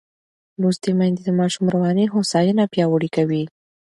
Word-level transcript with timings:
لوستې 0.61 0.91
میندې 0.97 1.21
د 1.25 1.29
ماشوم 1.39 1.65
رواني 1.73 2.05
هوساینه 2.13 2.63
پیاوړې 2.73 3.09
کوي. 3.15 3.43